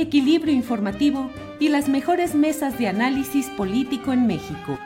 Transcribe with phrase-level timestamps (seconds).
[0.00, 4.78] equilibrio informativo y las mejores mesas de análisis político en México.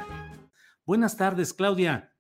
[0.85, 2.13] Buenas tardes, Claudia.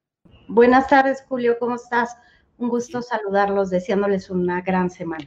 [0.48, 2.16] Buenas tardes, Julio, ¿cómo estás?
[2.56, 5.26] Un gusto saludarlos, deseándoles una gran semana.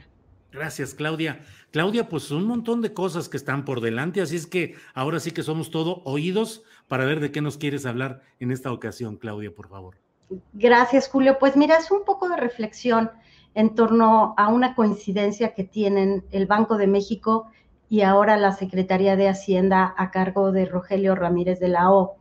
[0.50, 1.40] Gracias, Claudia.
[1.70, 5.32] Claudia, pues un montón de cosas que están por delante, así es que ahora sí
[5.32, 9.54] que somos todo oídos para ver de qué nos quieres hablar en esta ocasión, Claudia,
[9.54, 9.96] por favor.
[10.54, 11.38] Gracias, Julio.
[11.38, 13.10] Pues mira, es un poco de reflexión
[13.58, 17.48] en torno a una coincidencia que tienen el Banco de México
[17.90, 22.14] y ahora la Secretaría de Hacienda a cargo de Rogelio Ramírez de la O.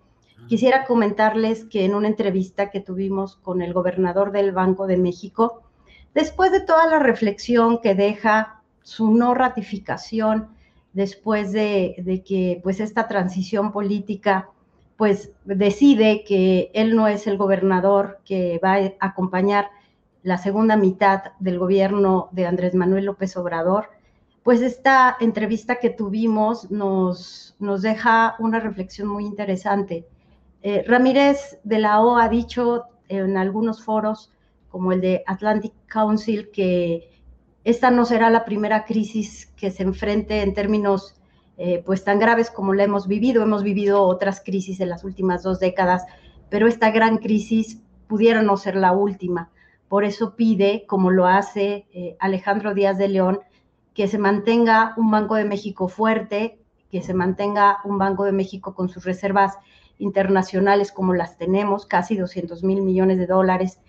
[0.48, 5.62] Quisiera comentarles que en una entrevista que tuvimos con el gobernador del Banco de México,
[6.16, 10.48] después de toda la reflexión que deja su no ratificación,
[10.94, 14.50] después de, de que pues esta transición política
[14.96, 19.70] pues decide que él no es el gobernador que va a acompañar
[20.28, 23.92] la segunda mitad del gobierno de Andrés Manuel López Obrador,
[24.44, 30.06] pues esta entrevista que tuvimos nos, deja una reflexión muy interesante.
[30.64, 34.34] Eh, Ramírez de la O ha dicho en algunos foros,
[34.68, 37.10] como el de Atlantic Council, que
[37.64, 41.16] esta no será la primera crisis que se enfrente en términos
[41.56, 43.44] eh, pues tan graves como la hemos vivido.
[43.44, 46.04] Hemos vivido otras crisis en las últimas dos décadas,
[46.50, 49.52] pero esta gran crisis pudiera no ser la última.
[49.88, 53.40] Por eso pide, como lo hace eh, Alejandro Díaz de León,
[53.94, 56.60] que se mantenga un Banco de México fuerte,
[56.92, 59.58] que se mantenga un Banco de México con sus reservas
[59.98, 63.80] internacionales como las tenemos, casi 200 mil millones de dólares.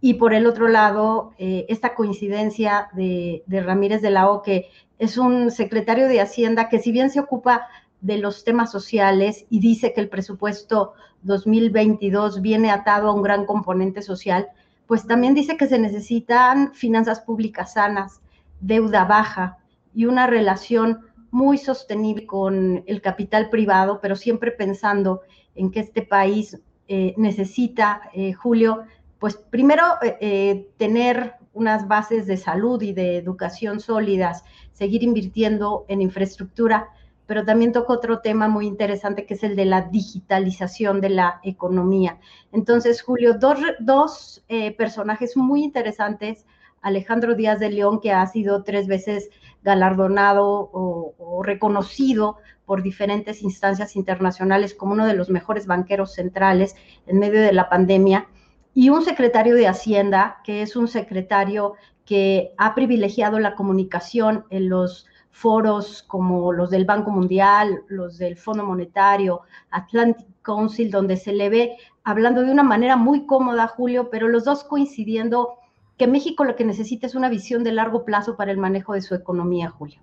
[0.00, 4.68] Y por el otro lado, eh, esta coincidencia de, de Ramírez de la O, que
[4.98, 7.66] es un secretario de Hacienda que si bien se ocupa
[8.00, 10.92] de los temas sociales y dice que el presupuesto
[11.22, 14.48] 2022 viene atado a un gran componente social,
[14.88, 18.20] pues también dice que se necesitan finanzas públicas sanas,
[18.60, 19.58] deuda baja
[19.94, 21.00] y una relación
[21.30, 25.20] muy sostenible con el capital privado, pero siempre pensando
[25.54, 28.84] en que este país eh, necesita, eh, Julio,
[29.18, 35.84] pues primero eh, eh, tener unas bases de salud y de educación sólidas, seguir invirtiendo
[35.88, 36.88] en infraestructura,
[37.28, 41.40] pero también toca otro tema muy interesante que es el de la digitalización de la
[41.44, 42.18] economía.
[42.52, 46.46] Entonces, Julio, dos, dos eh, personajes muy interesantes,
[46.80, 49.28] Alejandro Díaz de León, que ha sido tres veces
[49.62, 56.76] galardonado o, o reconocido por diferentes instancias internacionales como uno de los mejores banqueros centrales
[57.06, 58.26] en medio de la pandemia,
[58.72, 61.74] y un secretario de Hacienda, que es un secretario
[62.06, 65.06] que ha privilegiado la comunicación en los
[65.38, 71.48] foros como los del Banco Mundial, los del Fondo Monetario, Atlantic Council, donde se le
[71.48, 75.54] ve hablando de una manera muy cómoda, Julio, pero los dos coincidiendo
[75.96, 79.02] que México lo que necesita es una visión de largo plazo para el manejo de
[79.02, 80.00] su economía, Julio.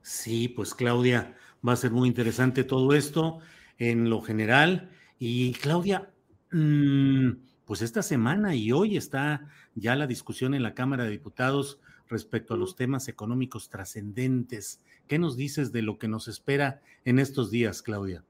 [0.00, 1.34] Sí, pues Claudia,
[1.66, 3.40] va a ser muy interesante todo esto
[3.76, 4.88] en lo general.
[5.18, 6.08] Y Claudia,
[6.50, 7.32] mmm,
[7.66, 12.54] pues esta semana y hoy está ya la discusión en la Cámara de Diputados respecto
[12.54, 14.80] a los temas económicos trascendentes.
[15.06, 18.24] ¿Qué nos dices de lo que nos espera en estos días, Claudia?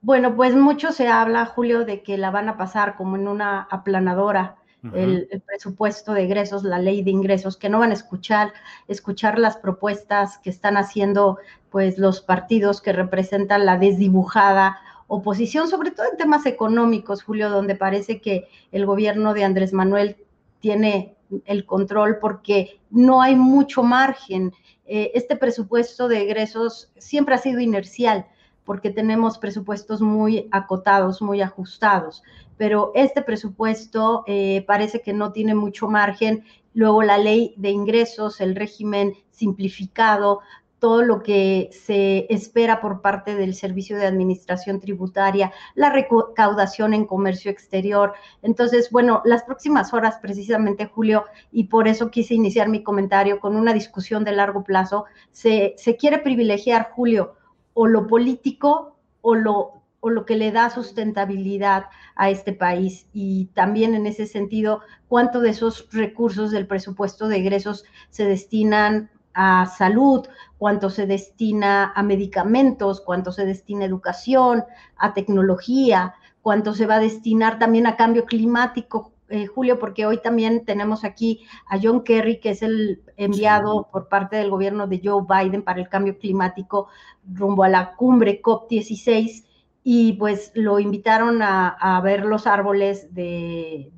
[0.00, 3.62] Bueno, pues mucho se habla, Julio, de que la van a pasar como en una
[3.62, 4.56] aplanadora.
[4.92, 8.52] El, el, presupuesto de ingresos, la ley de ingresos, que no van a escuchar,
[8.86, 11.38] escuchar las propuestas que están haciendo
[11.68, 14.78] pues los partidos que representan la desdibujada
[15.08, 20.16] oposición, sobre todo en temas económicos, Julio, donde parece que el gobierno de Andrés Manuel
[20.60, 24.52] tiene el control porque no hay mucho margen.
[24.86, 28.26] Eh, este presupuesto de egresos siempre ha sido inercial
[28.64, 32.22] porque tenemos presupuestos muy acotados, muy ajustados,
[32.58, 36.44] pero este presupuesto eh, parece que no tiene mucho margen.
[36.74, 40.40] Luego la ley de ingresos, el régimen simplificado,
[40.78, 47.06] todo lo que se espera por parte del Servicio de Administración Tributaria, la recaudación en
[47.06, 48.14] comercio exterior.
[48.42, 53.56] Entonces, bueno, las próximas horas, precisamente, Julio, y por eso quise iniciar mi comentario con
[53.56, 57.34] una discusión de largo plazo, se, se quiere privilegiar, Julio,
[57.74, 63.46] o lo político o lo o lo que le da sustentabilidad a este país y
[63.46, 69.10] también en ese sentido cuánto de esos recursos del presupuesto de egresos se destinan
[69.40, 70.26] a salud,
[70.58, 74.64] cuánto se destina a medicamentos, cuánto se destina a educación,
[74.96, 80.18] a tecnología, cuánto se va a destinar también a cambio climático, eh, Julio, porque hoy
[80.20, 85.00] también tenemos aquí a John Kerry, que es el enviado por parte del gobierno de
[85.04, 86.88] Joe Biden para el cambio climático
[87.32, 89.44] rumbo a la cumbre COP16
[89.90, 93.90] y pues lo invitaron a, ver los árboles de,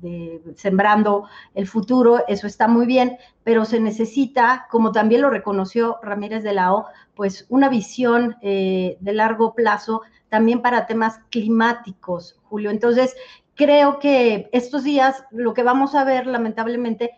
[0.55, 6.43] sembrando el futuro, eso está muy bien, pero se necesita, como también lo reconoció Ramírez
[6.43, 12.69] de la O, pues una visión eh, de largo plazo también para temas climáticos, Julio.
[12.69, 13.13] Entonces,
[13.55, 17.11] creo que estos días lo que vamos a ver, lamentablemente,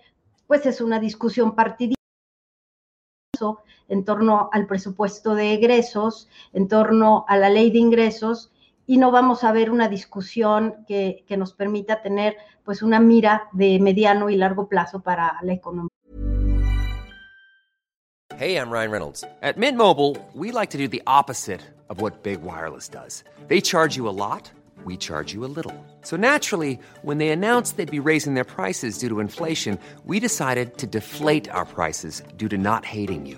[0.48, 1.94] pues es una discusión partidista
[3.88, 8.53] en torno al presupuesto de egresos, en torno a la ley de ingresos,
[8.86, 13.50] y no vamos a ver una discusión que, que nos permita tener pues una mira
[13.54, 15.90] de mediano y largo plazo para la economía.
[18.36, 19.24] Hey, I'm Ryan Reynolds.
[19.42, 23.24] At Mint Mobile, we like to do the opposite of what Big Wireless does.
[23.48, 24.52] They charge you a lot,
[24.84, 25.74] we charge you a little.
[26.02, 30.80] So naturally, when they announced they'd be raising their prices due to inflation, we decided
[30.80, 33.38] to deflate our prices due to not hating you.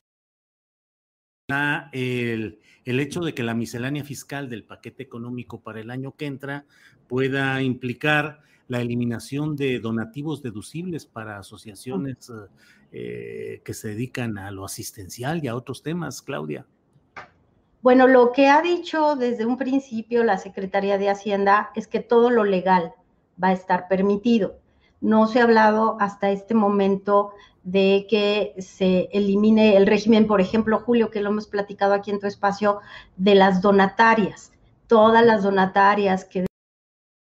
[1.91, 6.25] el, el, hecho de que la miscelánea fiscal del paquete económico para el año que
[6.25, 6.65] entra
[7.07, 12.31] pueda implicar la eliminación de donativos deducibles para asociaciones
[12.93, 16.65] eh, que se dedican a lo asistencial y a otros temas, Claudia.
[17.81, 22.29] Bueno, lo que ha dicho desde un principio la Secretaría de Hacienda es que todo
[22.29, 22.93] lo legal
[23.43, 24.60] va a estar permitido.
[25.01, 27.31] No se ha hablado hasta este momento
[27.63, 32.19] de que se elimine el régimen, por ejemplo, Julio, que lo hemos platicado aquí en
[32.19, 32.79] tu espacio,
[33.17, 34.53] de las donatarias.
[34.87, 36.45] Todas las donatarias que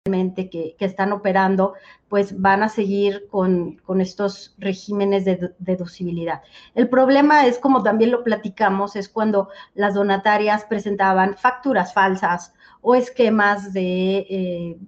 [0.10, 1.76] que, que, están operando,
[2.10, 6.42] pues van a seguir con, con estos regímenes de deducibilidad.
[6.74, 12.96] El problema es, como también lo platicamos, es cuando las donatarias presentaban facturas falsas o
[12.96, 14.80] esquemas de, eh,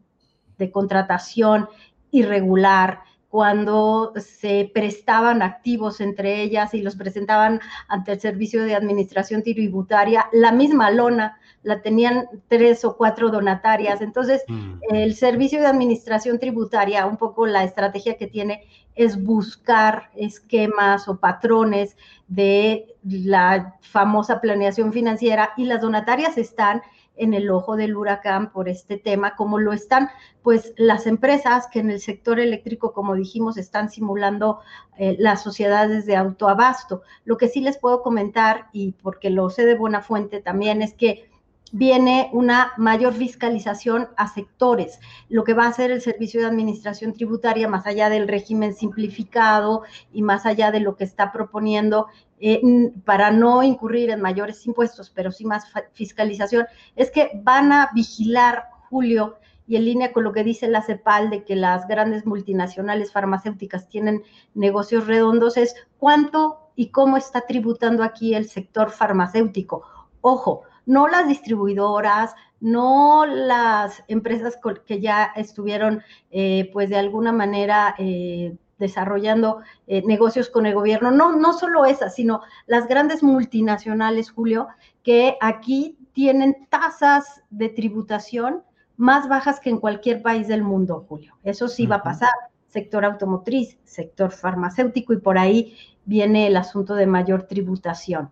[0.57, 1.69] de contratación
[2.13, 9.41] irregular cuando se prestaban activos entre ellas y los presentaban ante el Servicio de Administración
[9.41, 14.01] Tributaria, la misma lona la tenían tres o cuatro donatarias.
[14.01, 14.73] Entonces, mm.
[14.91, 21.19] el Servicio de Administración Tributaria, un poco la estrategia que tiene es buscar esquemas o
[21.19, 26.83] patrones de la famosa planeación financiera y las donatarias están
[27.15, 30.09] en el ojo del huracán por este tema, como lo están
[30.41, 34.59] pues las empresas que en el sector eléctrico, como dijimos, están simulando
[34.97, 37.01] eh, las sociedades de autoabasto.
[37.23, 40.93] Lo que sí les puedo comentar, y porque lo sé de buena fuente también, es
[40.93, 41.29] que
[41.73, 44.99] viene una mayor fiscalización a sectores.
[45.27, 49.81] Lo que va a hacer el Servicio de Administración Tributaria, más allá del régimen simplificado
[50.13, 52.07] y más allá de lo que está proponiendo
[52.45, 52.61] eh,
[53.05, 56.65] para no incurrir en mayores impuestos, pero sí más fiscalización,
[56.97, 61.29] es que van a vigilar, Julio, y en línea con lo que dice la CEPAL
[61.29, 64.23] de que las grandes multinacionales farmacéuticas tienen
[64.55, 69.83] negocios redondos, es cuánto y cómo está tributando aquí el sector farmacéutico.
[70.19, 77.95] Ojo, no las distribuidoras, no las empresas que ya estuvieron, eh, pues de alguna manera,
[77.97, 81.11] eh, desarrollando eh, negocios con el gobierno.
[81.11, 84.67] No, no solo esas, sino las grandes multinacionales, Julio,
[85.03, 88.63] que aquí tienen tasas de tributación
[88.97, 91.35] más bajas que en cualquier país del mundo, Julio.
[91.43, 92.31] Eso sí va a pasar.
[92.67, 98.31] Sector automotriz, sector farmacéutico y por ahí viene el asunto de mayor tributación.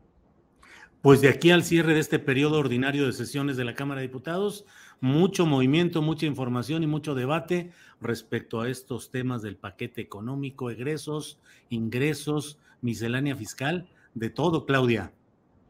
[1.01, 4.07] Pues de aquí al cierre de este periodo ordinario de sesiones de la Cámara de
[4.07, 4.65] Diputados,
[5.01, 11.39] mucho movimiento, mucha información y mucho debate respecto a estos temas del paquete económico, egresos,
[11.69, 15.11] ingresos, miscelánea fiscal, de todo, Claudia.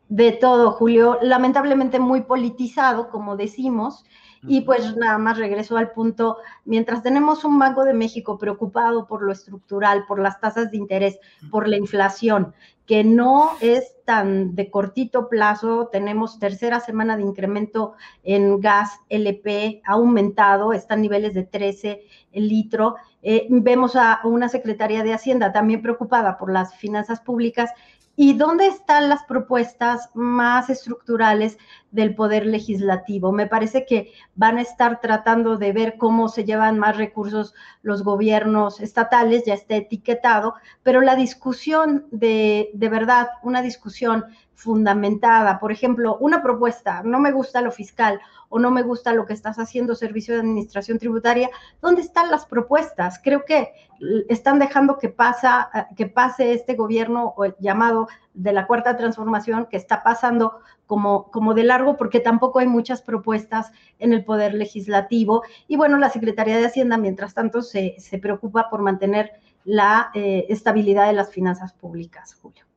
[0.10, 1.18] De todo, Julio.
[1.22, 4.04] Lamentablemente muy politizado, como decimos,
[4.48, 9.22] y pues nada más regreso al punto, mientras tenemos un Banco de México preocupado por
[9.22, 11.20] lo estructural, por las tasas de interés,
[11.52, 12.54] por la inflación,
[12.86, 17.94] que no es tan de cortito plazo, tenemos tercera semana de incremento
[18.24, 22.02] en gas LP, ha aumentado, están niveles de 13
[22.34, 22.96] el litro.
[23.22, 27.72] Eh, vemos a una Secretaría de Hacienda también preocupada por las finanzas públicas
[28.24, 31.58] ¿Y dónde están las propuestas más estructurales
[31.90, 33.32] del Poder Legislativo?
[33.32, 38.04] Me parece que van a estar tratando de ver cómo se llevan más recursos los
[38.04, 45.72] gobiernos estatales, ya está etiquetado, pero la discusión de, de verdad, una discusión fundamentada, por
[45.72, 49.58] ejemplo, una propuesta, no me gusta lo fiscal o no me gusta lo que estás
[49.58, 51.50] haciendo, servicio de administración tributaria,
[51.82, 53.20] ¿dónde están las propuestas?
[53.24, 53.72] Creo que
[54.30, 60.04] están dejando que, pasa, que pase este gobierno llamado de la cuarta transformación que está
[60.04, 65.44] pasando como, como de largo porque tampoco hay muchas propuestas en el poder legislativo.
[65.68, 69.32] Y bueno, la Secretaría de Hacienda, mientras tanto, se, se preocupa por mantener
[69.64, 72.71] la eh, estabilidad de las finanzas públicas, Julio.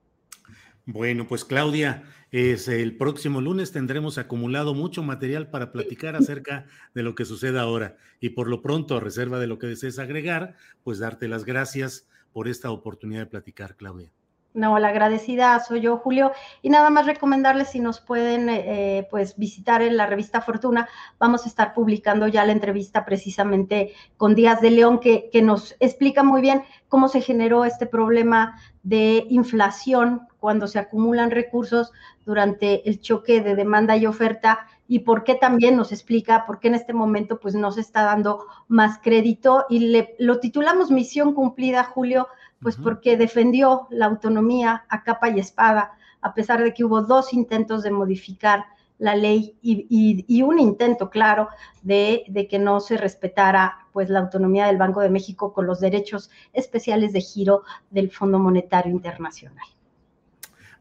[0.86, 7.02] Bueno, pues Claudia, es el próximo lunes tendremos acumulado mucho material para platicar acerca de
[7.02, 7.96] lo que sucede ahora.
[8.20, 12.08] Y por lo pronto, a reserva de lo que desees agregar, pues darte las gracias
[12.32, 14.10] por esta oportunidad de platicar, Claudia.
[14.54, 16.30] No, la agradecida soy yo, Julio.
[16.62, 20.88] Y nada más recomendarles si nos pueden eh, pues visitar en la revista Fortuna.
[21.18, 25.75] Vamos a estar publicando ya la entrevista precisamente con Díaz de León, que, que nos
[25.80, 31.92] explica muy bien cómo se generó este problema de inflación cuando se acumulan recursos
[32.25, 36.68] durante el choque de demanda y oferta y por qué también nos explica por qué
[36.68, 41.34] en este momento pues no se está dando más crédito y le, lo titulamos Misión
[41.34, 42.28] Cumplida, Julio,
[42.64, 45.92] pues porque defendió la autonomía a capa y espada,
[46.23, 48.64] a pesar de que hubo dos intentos de modificar
[48.99, 51.50] la ley y, un intento claro
[51.83, 55.78] de, de, que no se respetara pues la autonomía del Banco de México con los
[55.78, 59.66] derechos especiales de giro del Fondo Monetario Internacional.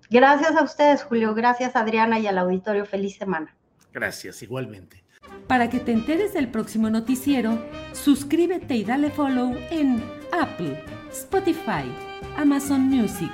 [0.08, 1.34] Gracias a ustedes, Julio.
[1.34, 2.86] Gracias, Adriana, y al auditorio.
[2.86, 3.54] Feliz semana.
[3.92, 5.03] Gracias, igualmente.
[5.46, 7.58] Para que te enteres del próximo noticiero,
[7.92, 10.82] suscríbete y dale follow en Apple,
[11.12, 11.84] Spotify,
[12.36, 13.32] Amazon Music,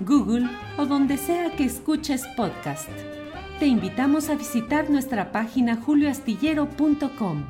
[0.00, 2.88] Google o donde sea que escuches podcast.
[3.58, 7.44] Te invitamos a visitar nuestra página julioastillero.com.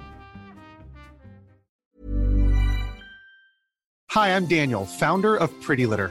[4.15, 6.11] Hi, I'm Daniel, founder of Pretty Litter.